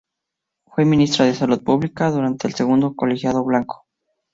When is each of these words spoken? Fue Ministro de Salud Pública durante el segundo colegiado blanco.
Fue 0.65 0.83
Ministro 0.83 1.25
de 1.25 1.35
Salud 1.35 1.61
Pública 1.63 2.09
durante 2.09 2.47
el 2.47 2.55
segundo 2.55 2.95
colegiado 2.95 3.43
blanco. 3.45 3.85